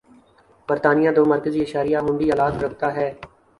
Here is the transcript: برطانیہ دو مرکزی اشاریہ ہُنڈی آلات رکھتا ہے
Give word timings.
برطانیہ 0.67 1.11
دو 1.15 1.23
مرکزی 1.33 1.61
اشاریہ 1.63 1.99
ہُنڈی 2.05 2.27
آلات 2.33 2.53
رکھتا 2.63 2.87
ہے 2.97 3.07